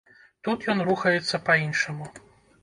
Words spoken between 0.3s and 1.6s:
Тут ён рухаецца па